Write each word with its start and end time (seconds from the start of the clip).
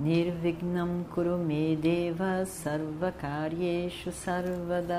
Nirvignam 0.00 1.04
Kurume 1.12 1.76
Deva 1.76 2.46
Sarvakaryeshu 2.46 4.10
Sarvada. 4.10 4.96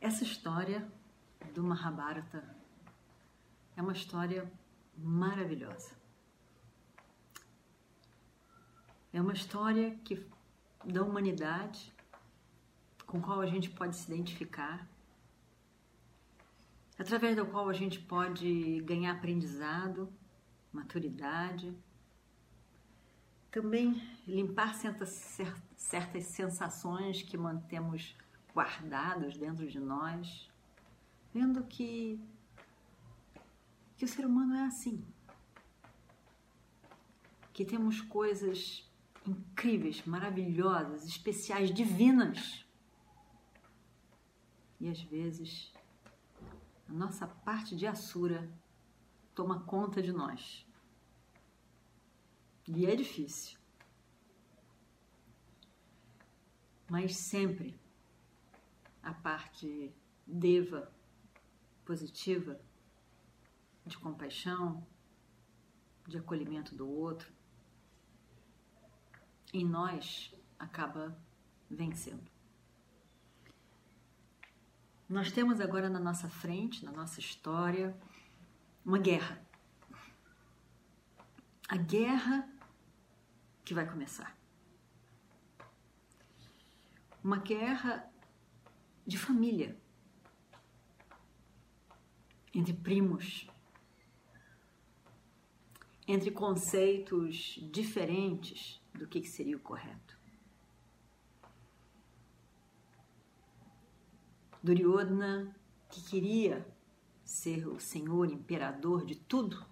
Essa 0.00 0.24
história 0.24 0.84
do 1.54 1.62
Mahabharata 1.62 2.42
é 3.76 3.80
uma 3.80 3.92
história 3.92 4.50
maravilhosa. 4.98 5.92
É 9.12 9.20
uma 9.20 9.32
história 9.32 9.96
que 10.04 10.26
da 10.84 11.04
humanidade 11.04 11.94
com 13.06 13.20
qual 13.20 13.42
a 13.42 13.46
gente 13.46 13.70
pode 13.70 13.94
se 13.94 14.12
identificar, 14.12 14.88
através 16.98 17.36
da 17.36 17.44
qual 17.44 17.68
a 17.68 17.72
gente 17.72 18.00
pode 18.00 18.80
ganhar 18.80 19.12
aprendizado, 19.12 20.12
maturidade, 20.72 21.72
também 23.54 24.02
limpar 24.26 24.74
certas, 24.74 25.30
sensações 26.24 27.22
que 27.22 27.38
mantemos 27.38 28.16
guardadas 28.52 29.36
dentro 29.36 29.68
de 29.68 29.78
nós, 29.78 30.50
vendo 31.32 31.62
que, 31.62 32.20
que 33.96 34.04
o 34.04 34.08
ser 34.08 34.26
humano 34.26 34.56
é 34.56 34.64
assim, 34.64 35.06
que 37.52 37.64
temos 37.64 38.00
coisas 38.00 38.90
incríveis, 39.24 40.04
maravilhosas, 40.04 41.04
especiais, 41.06 41.72
divinas. 41.72 42.66
E 44.80 44.88
às 44.88 45.00
vezes 45.00 45.72
a 46.88 46.92
nossa 46.92 47.28
parte 47.28 47.76
de 47.76 47.86
Assura 47.86 48.50
toma 49.32 49.60
conta 49.60 50.02
de 50.02 50.10
nós. 50.10 50.66
E 52.66 52.86
é 52.86 52.96
difícil. 52.96 53.58
Mas 56.88 57.16
sempre 57.16 57.78
a 59.02 59.12
parte 59.12 59.94
deva, 60.26 60.90
positiva, 61.84 62.58
de 63.84 63.98
compaixão, 63.98 64.86
de 66.06 66.16
acolhimento 66.16 66.74
do 66.74 66.88
outro, 66.88 67.30
em 69.52 69.64
nós 69.64 70.34
acaba 70.58 71.16
vencendo. 71.70 72.32
Nós 75.08 75.30
temos 75.30 75.60
agora 75.60 75.90
na 75.90 76.00
nossa 76.00 76.28
frente, 76.28 76.84
na 76.84 76.90
nossa 76.90 77.20
história, 77.20 77.96
uma 78.84 78.98
guerra. 78.98 79.44
A 81.68 81.76
guerra 81.76 82.48
que 83.64 83.74
vai 83.74 83.88
começar. 83.88 84.36
Uma 87.22 87.38
guerra 87.38 88.10
de 89.06 89.16
família, 89.16 89.78
entre 92.52 92.72
primos, 92.72 93.48
entre 96.06 96.30
conceitos 96.30 97.58
diferentes 97.72 98.80
do 98.92 99.06
que 99.06 99.24
seria 99.24 99.56
o 99.56 99.60
correto. 99.60 100.18
Duryodhana, 104.62 105.54
que 105.90 106.02
queria 106.02 106.66
ser 107.24 107.66
o 107.66 107.80
senhor 107.80 108.30
imperador 108.30 109.04
de 109.04 109.14
tudo, 109.14 109.64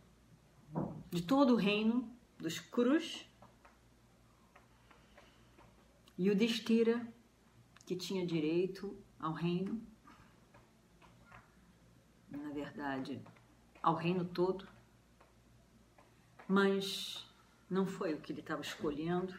de 1.11 1.23
todo 1.23 1.55
o 1.55 1.57
reino 1.57 2.11
dos 2.39 2.59
Kurus, 2.59 3.27
e 6.23 6.31
o 6.31 6.37
Destira, 6.37 7.05
que 7.85 7.97
tinha 7.97 8.25
direito 8.25 8.97
ao 9.19 9.33
reino, 9.33 9.83
na 12.31 12.51
verdade, 12.51 13.21
ao 13.83 13.97
reino 13.97 14.25
todo, 14.25 14.65
mas 16.47 17.29
não 17.69 17.85
foi 17.85 18.15
o 18.15 18.21
que 18.21 18.33
ele 18.33 18.39
estava 18.39 18.63
escolhendo. 18.63 19.35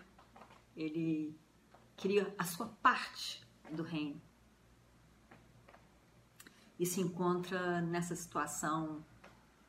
Ele 0.76 1.34
queria 1.96 2.36
a 2.38 2.44
sua 2.44 2.68
parte 2.68 3.42
do 3.72 3.84
reino. 3.84 4.22
E 6.78 6.86
se 6.86 7.00
encontra 7.00 7.82
nessa 7.82 8.14
situação 8.14 9.06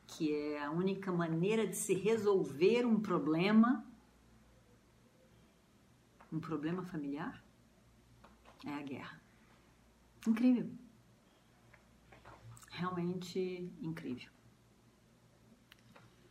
que 0.09 0.35
é 0.35 0.65
a 0.65 0.73
única 0.73 1.13
maneira 1.13 1.65
de 1.65 1.77
se 1.77 1.95
resolver 1.95 2.85
um 2.85 2.99
problema, 2.99 3.87
um 6.35 6.41
problema 6.41 6.83
familiar, 6.83 7.43
é 8.65 8.75
a 8.75 8.83
guerra. 8.83 9.21
Incrível. 10.27 10.71
Realmente 12.71 13.73
incrível. 13.81 14.31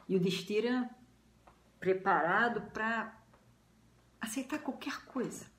E 0.07 0.15
o 0.15 0.19
Destira 0.19 0.89
preparado 1.79 2.61
para 2.71 3.17
aceitar 4.19 4.59
qualquer 4.59 5.05
coisa 5.05 5.53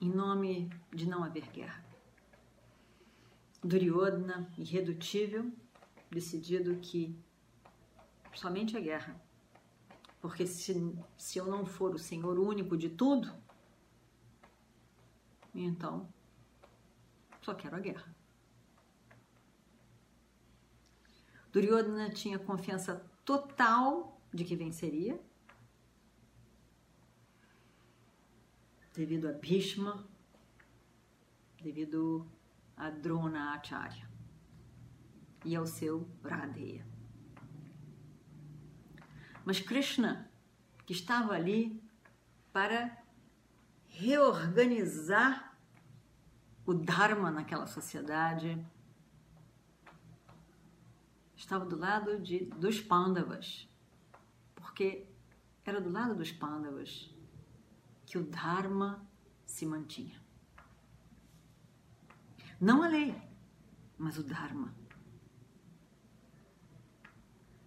em 0.00 0.10
nome 0.10 0.70
de 0.92 1.08
não 1.08 1.24
haver 1.24 1.46
guerra. 1.50 1.82
Duryodhana, 3.64 4.52
irredutível, 4.58 5.50
decidido 6.10 6.76
que 6.76 7.18
somente 8.34 8.76
a 8.76 8.80
guerra. 8.80 9.20
Porque 10.26 10.44
se, 10.44 10.74
se 11.16 11.38
eu 11.38 11.46
não 11.46 11.64
for 11.64 11.94
o 11.94 11.98
Senhor 12.00 12.36
único 12.36 12.76
de 12.76 12.90
tudo, 12.90 13.32
então 15.54 16.12
só 17.40 17.54
quero 17.54 17.76
a 17.76 17.78
guerra. 17.78 18.12
Duryodhana 21.52 22.10
tinha 22.10 22.40
confiança 22.40 23.08
total 23.24 24.20
de 24.34 24.44
que 24.44 24.56
venceria, 24.56 25.16
devido 28.92 29.28
a 29.28 29.32
Bhishma, 29.32 30.04
devido 31.62 32.28
a 32.76 32.90
Drona 32.90 33.54
Acharya 33.54 34.10
e 35.44 35.54
ao 35.54 35.68
seu 35.68 36.04
Radeya. 36.24 36.95
Mas 39.46 39.60
Krishna, 39.60 40.28
que 40.84 40.92
estava 40.92 41.32
ali 41.32 41.80
para 42.52 43.00
reorganizar 43.86 45.56
o 46.66 46.74
Dharma 46.74 47.30
naquela 47.30 47.68
sociedade, 47.68 48.60
estava 51.36 51.64
do 51.64 51.76
lado 51.76 52.18
de, 52.18 52.46
dos 52.46 52.80
Pandavas, 52.80 53.68
porque 54.56 55.06
era 55.64 55.80
do 55.80 55.90
lado 55.90 56.16
dos 56.16 56.32
Pandavas 56.32 57.08
que 58.04 58.18
o 58.18 58.24
Dharma 58.24 59.00
se 59.46 59.64
mantinha. 59.64 60.20
Não 62.60 62.82
a 62.82 62.88
lei, 62.88 63.14
mas 63.96 64.18
o 64.18 64.24
Dharma. 64.24 64.74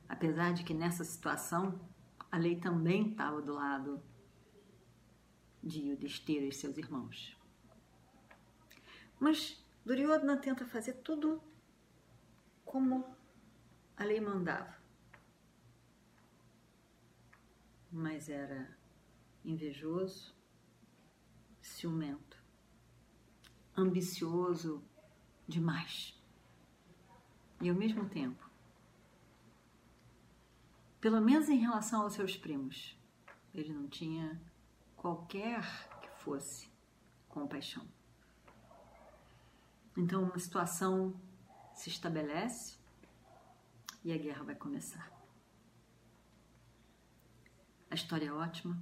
Apesar 0.10 0.54
de 0.54 0.64
que 0.66 0.74
nessa 0.74 1.06
situação 1.06 1.80
a 2.30 2.38
lei 2.38 2.60
também 2.60 3.12
estava 3.12 3.42
do 3.42 3.54
lado 3.54 4.04
de 5.64 5.90
Yudhishthira 5.90 6.46
e 6.46 6.52
seus 6.52 6.78
irmãos. 6.78 7.38
Mas 9.20 9.64
Duryodhana 9.86 10.36
tenta 10.36 10.66
fazer 10.66 10.94
tudo 10.96 11.42
como 12.66 13.06
a 13.96 14.04
lei 14.04 14.20
mandava. 14.20 14.80
mas 17.92 18.30
era 18.30 18.78
invejoso, 19.44 20.36
ciumento, 21.62 22.42
ambicioso 23.76 24.84
demais. 25.48 26.18
E 27.62 27.70
ao 27.70 27.76
mesmo 27.76 28.08
tempo, 28.08 28.49
pelo 31.00 31.22
menos 31.22 31.48
em 31.50 31.58
relação 31.58 32.02
aos 32.02 32.14
seus 32.14 32.36
primos, 32.36 32.98
ele 33.54 33.74
não 33.74 33.88
tinha 33.88 34.40
qualquer 34.96 35.62
que 36.02 36.10
fosse 36.24 36.70
compaixão. 37.28 37.88
Então, 39.98 40.24
uma 40.24 40.40
situação 40.40 41.20
se 41.74 41.90
estabelece 41.90 42.78
e 44.04 44.12
a 44.12 44.18
guerra 44.18 44.44
vai 44.44 44.56
começar. 44.56 45.12
A 47.90 47.96
história 47.96 48.28
é 48.28 48.34
ótima 48.34 48.82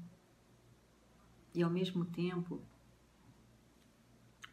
e, 1.54 1.64
ao 1.64 1.70
mesmo 1.70 2.06
tempo, 2.06 2.62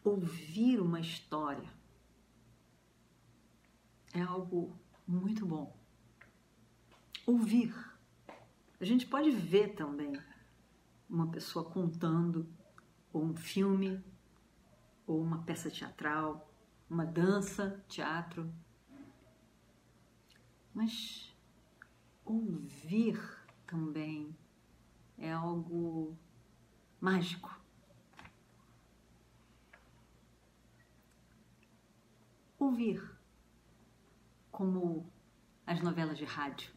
ouvir 0.05 0.81
uma 0.81 1.01
história 1.01 1.73
é 4.13 4.21
algo 4.21 4.79
muito 5.07 5.45
bom. 5.45 5.84
Ouvir. 7.27 7.75
A 8.79 8.85
gente 8.85 9.07
pode 9.07 9.31
ver 9.31 9.75
também 9.75 10.13
uma 11.09 11.31
pessoa 11.31 11.65
contando, 11.65 12.47
ou 13.11 13.25
um 13.25 13.35
filme, 13.35 14.05
ou 15.07 15.23
uma 15.23 15.43
peça 15.43 15.71
teatral, 15.71 16.47
uma 16.89 17.07
dança, 17.07 17.83
teatro. 17.89 18.53
Mas 20.75 21.35
ouvir 22.27 23.19
também 23.67 24.37
é 25.17 25.33
algo 25.33 26.15
mágico. 27.01 27.59
Ouvir, 32.59 33.03
como 34.51 35.11
as 35.67 35.81
novelas 35.81 36.19
de 36.19 36.27
rádio. 36.27 36.74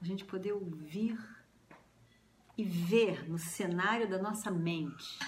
A 0.00 0.04
gente 0.04 0.24
poder 0.24 0.52
ouvir 0.52 1.18
e 2.56 2.64
ver 2.64 3.28
no 3.28 3.38
cenário 3.38 4.08
da 4.08 4.20
nossa 4.20 4.50
mente 4.50 5.18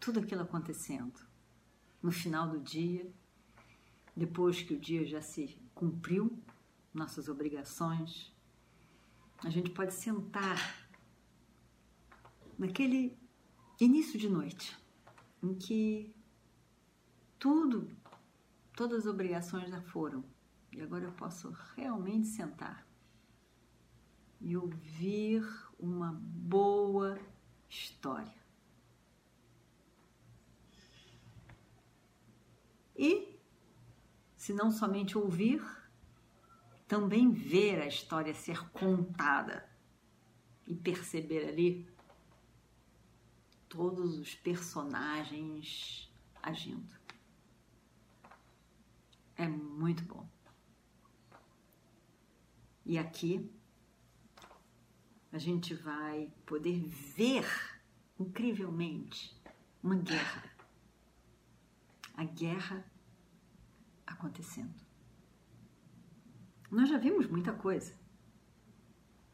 tudo 0.00 0.20
aquilo 0.20 0.42
acontecendo. 0.42 1.20
No 2.02 2.10
final 2.10 2.48
do 2.48 2.60
dia, 2.60 3.10
depois 4.16 4.62
que 4.62 4.74
o 4.74 4.80
dia 4.80 5.04
já 5.04 5.20
se 5.20 5.60
cumpriu, 5.74 6.42
nossas 6.92 7.28
obrigações, 7.28 8.32
a 9.44 9.50
gente 9.50 9.70
pode 9.70 9.94
sentar 9.94 10.88
naquele 12.58 13.16
início 13.80 14.18
de 14.18 14.28
noite 14.28 14.76
em 15.42 15.54
que 15.54 16.12
tudo, 17.38 17.88
todas 18.74 19.00
as 19.00 19.06
obrigações 19.06 19.70
já 19.70 19.80
foram 19.80 20.24
e 20.72 20.80
agora 20.80 21.04
eu 21.04 21.12
posso 21.12 21.54
realmente 21.76 22.26
sentar 22.26 22.87
e 24.48 24.56
ouvir 24.56 25.46
uma 25.78 26.10
boa 26.10 27.20
história. 27.68 28.34
E, 32.96 33.38
se 34.34 34.54
não 34.54 34.70
somente 34.70 35.18
ouvir, 35.18 35.62
também 36.86 37.30
ver 37.30 37.82
a 37.82 37.86
história 37.86 38.32
ser 38.32 38.66
contada 38.70 39.68
e 40.66 40.74
perceber 40.74 41.46
ali 41.46 41.86
todos 43.68 44.18
os 44.18 44.34
personagens 44.34 46.10
agindo. 46.42 46.98
É 49.36 49.46
muito 49.46 50.02
bom. 50.04 50.26
E 52.86 52.96
aqui 52.96 53.57
a 55.32 55.38
gente 55.38 55.74
vai 55.74 56.32
poder 56.46 56.80
ver 56.86 57.44
incrivelmente 58.18 59.36
uma 59.82 59.96
guerra. 59.96 60.44
A 62.14 62.24
guerra 62.24 62.84
acontecendo. 64.06 64.74
Nós 66.70 66.88
já 66.88 66.98
vimos 66.98 67.26
muita 67.26 67.52
coisa, 67.52 67.94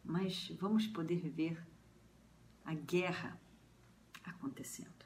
mas 0.05 0.49
vamos 0.61 0.87
poder 0.87 1.29
ver 1.31 1.65
a 2.65 2.75
guerra 2.75 3.41
acontecendo. 4.23 5.05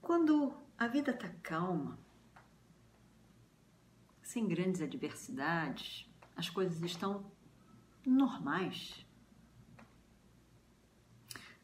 Quando 0.00 0.54
a 0.78 0.86
vida 0.86 1.10
está 1.10 1.28
calma, 1.42 1.98
sem 4.22 4.46
grandes 4.46 4.80
adversidades, 4.82 6.08
as 6.36 6.50
coisas 6.50 6.82
estão 6.82 7.30
normais. 8.06 9.04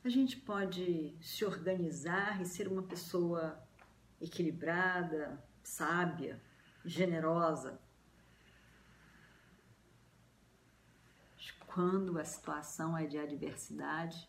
A 0.04 0.08
gente 0.08 0.36
pode 0.36 1.16
se 1.20 1.44
organizar 1.44 2.42
e 2.42 2.44
ser 2.44 2.66
uma 2.66 2.82
pessoa 2.82 3.62
equilibrada, 4.20 5.42
sábia, 5.62 6.42
generosa. 6.84 7.80
Quando 11.66 12.18
a 12.18 12.24
situação 12.24 12.98
é 12.98 13.06
de 13.06 13.16
adversidade, 13.16 14.28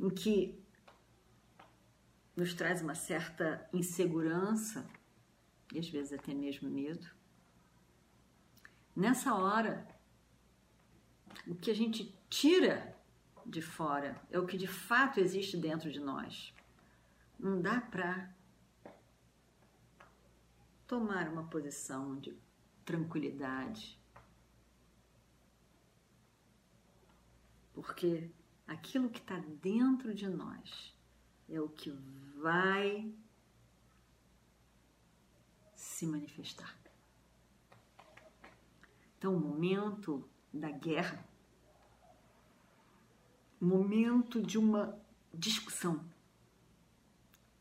em 0.00 0.08
que 0.08 0.60
nos 2.34 2.54
traz 2.54 2.80
uma 2.82 2.94
certa 2.94 3.68
insegurança 3.72 4.84
e 5.72 5.78
às 5.78 5.88
vezes 5.88 6.12
até 6.12 6.34
mesmo 6.34 6.68
medo, 6.68 7.06
nessa 8.96 9.34
hora, 9.34 9.86
o 11.46 11.54
que 11.54 11.70
a 11.70 11.74
gente 11.74 12.14
tira 12.28 12.96
de 13.46 13.62
fora 13.62 14.20
é 14.30 14.38
o 14.38 14.46
que 14.46 14.56
de 14.56 14.66
fato 14.66 15.20
existe 15.20 15.56
dentro 15.56 15.90
de 15.90 16.00
nós. 16.00 16.54
Não 17.38 17.60
dá 17.60 17.80
para 17.80 18.32
tomar 20.86 21.28
uma 21.28 21.44
posição 21.44 22.18
de 22.18 22.36
tranquilidade. 22.84 23.98
Porque 27.72 28.30
aquilo 28.66 29.08
que 29.08 29.20
está 29.20 29.38
dentro 29.62 30.14
de 30.14 30.28
nós 30.28 30.94
é 31.48 31.60
o 31.60 31.68
que 31.68 31.90
vai 32.36 33.12
se 35.74 36.06
manifestar. 36.06 36.76
Então, 39.16 39.36
o 39.36 39.40
momento 39.40 40.28
da 40.52 40.70
guerra, 40.70 41.24
momento 43.60 44.42
de 44.42 44.56
uma 44.56 44.98
discussão, 45.32 46.04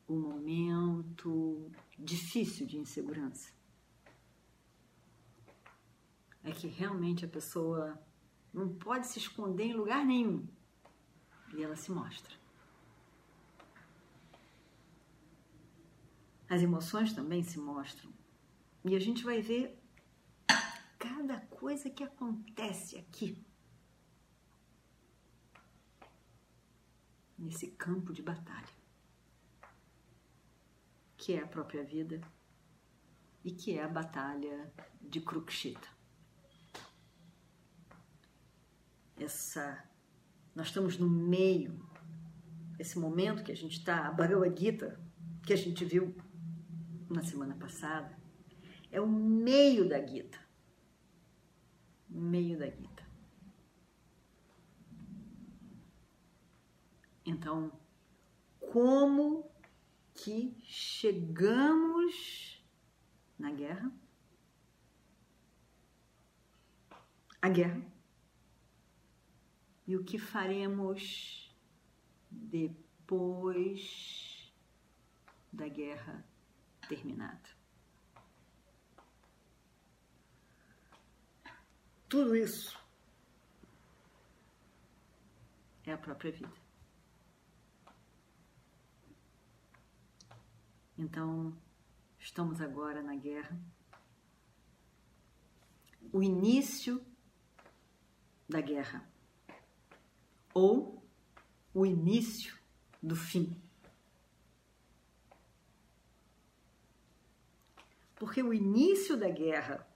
o 0.08 0.16
momento 0.16 1.70
difícil 1.98 2.66
de 2.66 2.78
insegurança. 2.78 3.52
É 6.44 6.52
que 6.52 6.68
realmente 6.68 7.26
a 7.26 7.28
pessoa 7.28 8.02
não 8.54 8.70
pode 8.70 9.08
se 9.08 9.20
esconder 9.20 9.66
em 9.66 9.74
lugar 9.74 10.06
nenhum 10.06 10.48
e 11.54 11.62
ela 11.62 11.76
se 11.76 11.92
mostra. 11.92 12.34
As 16.48 16.62
emoções 16.62 17.14
também 17.14 17.44
se 17.44 17.60
mostram 17.60 18.12
e 18.84 18.96
a 18.96 19.00
gente 19.00 19.24
vai 19.24 19.42
ver 19.42 19.78
cada 20.98 21.40
coisa 21.42 21.90
que 21.90 22.04
acontece 22.04 22.98
aqui. 22.98 23.49
Nesse 27.40 27.68
campo 27.68 28.14
de 28.14 28.22
batalha 28.22 28.80
que 31.20 31.34
é 31.34 31.44
a 31.44 31.48
própria 31.48 31.84
vida 31.84 32.22
e 33.44 33.52
que 33.52 33.78
é 33.78 33.84
a 33.84 33.88
batalha 33.88 34.72
de 35.02 35.20
Krukshita. 35.20 35.88
Essa, 39.18 39.84
nós 40.56 40.68
estamos 40.68 40.98
no 40.98 41.10
meio, 41.10 41.86
esse 42.80 42.98
momento 42.98 43.44
que 43.44 43.52
a 43.52 43.56
gente 43.56 43.78
está, 43.78 44.08
a 44.08 44.12
Bhagavad 44.12 44.58
Gita, 44.58 44.98
que 45.44 45.52
a 45.52 45.58
gente 45.58 45.84
viu 45.84 46.16
na 47.10 47.22
semana 47.22 47.56
passada, 47.56 48.18
é 48.90 49.02
o 49.02 49.08
meio 49.08 49.88
da 49.88 50.04
Gita. 50.06 50.40
Meio 52.10 52.58
da 52.58 52.70
Gita. 52.70 53.09
Então, 57.40 57.72
como 58.60 59.50
que 60.14 60.54
chegamos 60.62 62.62
na 63.38 63.50
guerra. 63.50 63.90
A 67.42 67.48
guerra. 67.48 67.82
E 69.88 69.96
o 69.96 70.04
que 70.04 70.20
faremos 70.20 71.56
depois 72.30 73.74
da 75.50 75.70
guerra 75.70 76.28
terminada. 76.90 77.50
Tudo 82.10 82.36
isso 82.36 82.78
é 85.86 85.94
a 85.94 85.98
própria 85.98 86.34
vida. 86.34 86.69
Então, 91.00 91.58
estamos 92.20 92.60
agora 92.60 93.02
na 93.02 93.16
guerra. 93.16 93.58
O 96.12 96.22
início 96.22 97.02
da 98.50 98.60
guerra 98.60 99.10
ou 100.54 101.02
o 101.74 101.86
início 101.86 102.60
do 103.02 103.16
fim. 103.16 103.56
Porque 108.18 108.44
o 108.44 108.54
início 108.54 109.16
da 109.16 109.30
guerra 109.30 109.88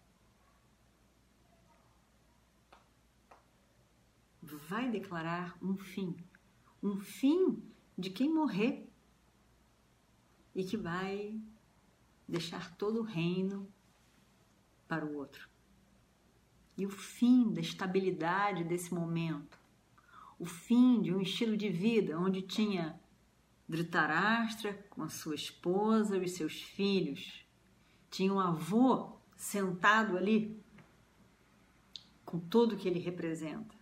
vai 4.42 4.90
declarar 4.90 5.58
um 5.62 5.76
fim, 5.76 6.16
um 6.82 6.98
fim 6.98 7.62
de 7.98 8.10
quem 8.10 8.34
morrer 8.34 8.93
e 10.56 10.64
que 10.64 10.78
vai 10.78 11.40
deixar 12.28 12.76
todo 12.76 13.00
o 13.00 13.04
reino 13.04 13.68
para 14.88 15.06
o 15.06 15.16
outro. 15.16 15.50
E 16.78 16.86
o 16.86 16.90
fim 16.90 17.52
da 17.52 17.62
estabilidade 17.62 18.64
desse 18.64 18.94
momento, 18.94 19.58
o 20.40 20.46
fim 20.46 21.02
de 21.02 21.14
um 21.14 21.22
estilo 21.22 21.56
de 21.56 21.70
vida 21.70 22.20
onde 22.20 22.42
tinha 22.42 23.00
Dhritarashtra 23.68 24.74
com 24.90 25.04
a 25.04 25.10
sua 25.10 25.36
esposa 25.36 26.18
e 26.18 26.28
seus 26.28 26.62
filhos, 26.62 27.46
tinha 28.10 28.34
um 28.34 28.40
avô 28.40 29.18
sentado 29.36 30.18
ali 30.18 30.62
com 32.26 32.40
tudo 32.40 32.76
que 32.76 32.88
ele 32.88 33.00
representa. 33.00 33.76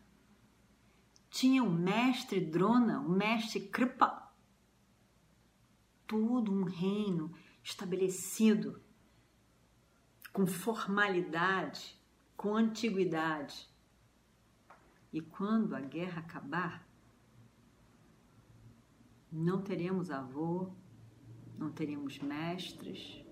Tinha 1.30 1.64
o 1.64 1.72
mestre 1.72 2.40
Drona, 2.40 3.00
o 3.00 3.10
mestre 3.10 3.62
Kripa, 3.62 4.21
todo 6.12 6.52
um 6.52 6.64
reino 6.66 7.32
estabelecido 7.64 8.82
com 10.34 10.46
formalidade, 10.46 11.98
com 12.36 12.54
antiguidade. 12.54 13.70
E 15.14 15.22
quando 15.22 15.74
a 15.74 15.80
guerra 15.80 16.20
acabar, 16.20 16.86
não 19.32 19.62
teremos 19.62 20.12
avô, 20.12 20.74
não 21.58 21.72
teremos 21.72 22.20
mestres, 22.20 23.24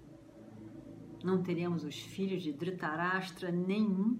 não 1.21 1.43
teremos 1.43 1.83
os 1.83 1.99
filhos 1.99 2.41
de 2.41 2.53
Dhritarashtra 2.53 3.51
nenhum. 3.51 4.17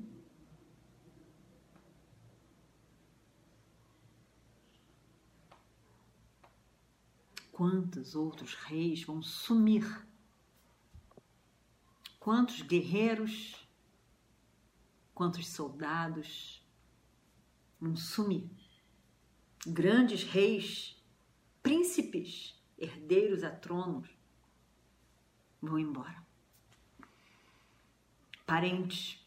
Quantos 7.59 8.15
outros 8.15 8.53
reis 8.53 9.03
vão 9.03 9.21
sumir? 9.21 10.07
Quantos 12.17 12.61
guerreiros, 12.61 13.67
quantos 15.13 15.45
soldados 15.45 16.65
vão 17.77 17.97
sumir? 17.97 18.49
Grandes 19.67 20.23
reis, 20.23 21.03
príncipes, 21.61 22.57
herdeiros 22.77 23.43
a 23.43 23.51
tronos 23.51 24.09
vão 25.61 25.77
embora. 25.77 26.25
Parentes 28.45 29.21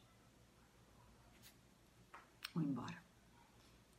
vão 2.54 2.64
embora. 2.64 3.02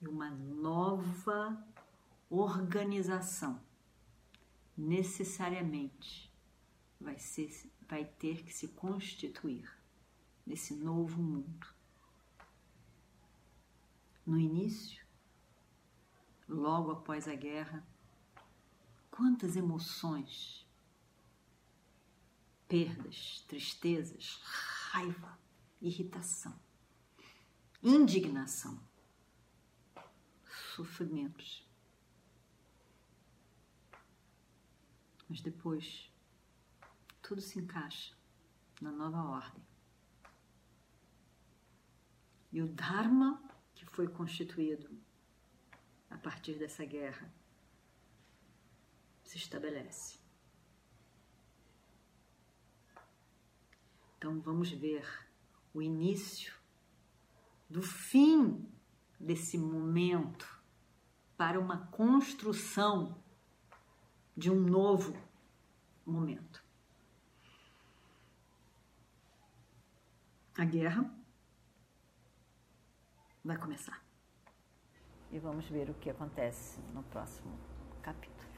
E 0.01 0.07
uma 0.07 0.31
nova 0.31 1.63
organização 2.31 3.61
necessariamente 4.77 6.31
vai, 6.99 7.17
ser, 7.19 7.51
vai 7.87 8.05
ter 8.05 8.43
que 8.43 8.53
se 8.53 8.69
constituir 8.69 9.69
nesse 10.45 10.73
novo 10.73 11.21
mundo. 11.21 11.67
No 14.25 14.39
início, 14.39 15.05
logo 16.47 16.91
após 16.91 17.27
a 17.27 17.35
guerra, 17.35 17.85
quantas 19.11 19.55
emoções, 19.55 20.65
perdas, 22.67 23.43
tristezas, 23.47 24.39
raiva, 24.91 25.37
irritação, 25.81 26.57
indignação, 27.83 28.79
sofrimentos 30.73 31.67
Mas 35.29 35.41
depois 35.41 36.11
tudo 37.21 37.41
se 37.41 37.59
encaixa 37.59 38.15
na 38.81 38.91
nova 38.91 39.23
ordem. 39.23 39.63
E 42.51 42.61
o 42.61 42.67
Dharma 42.67 43.41
que 43.73 43.85
foi 43.85 44.07
constituído 44.07 44.89
a 46.09 46.17
partir 46.17 46.53
dessa 46.59 46.85
guerra 46.85 47.33
se 49.23 49.37
estabelece. 49.37 50.19
Então 54.17 54.39
vamos 54.39 54.69
ver 54.69 55.05
o 55.73 55.81
início 55.81 56.53
do 57.69 57.81
fim 57.81 58.69
desse 59.19 59.57
momento 59.57 60.61
para 61.35 61.59
uma 61.59 61.87
construção 61.87 63.22
de 64.35 64.51
um 64.51 64.59
novo 64.59 65.13
momento. 66.05 66.63
A 70.57 70.65
guerra 70.65 71.09
vai 73.43 73.57
começar. 73.57 74.03
E 75.31 75.39
vamos 75.39 75.67
ver 75.67 75.89
o 75.89 75.93
que 75.95 76.09
acontece 76.09 76.79
no 76.93 77.03
próximo 77.03 77.57
capítulo. 78.01 78.51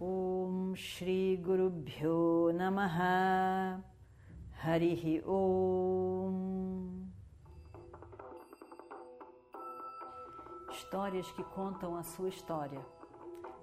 Om 0.00 0.74
Shri 0.74 1.36
Guru 1.36 1.68
Bhyo 1.68 2.52
Namaha 2.54 3.84
Harihi 4.62 5.22
Om 5.26 7.06
Histórias 10.70 11.30
que 11.32 11.44
contam 11.44 11.96
a 11.96 12.02
sua 12.02 12.30
história 12.30 12.82